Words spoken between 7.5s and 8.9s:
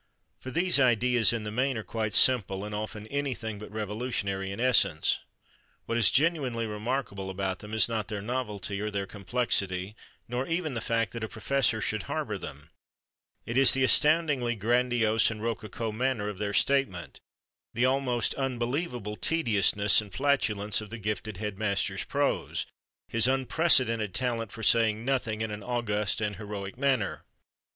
them is not their novelty, or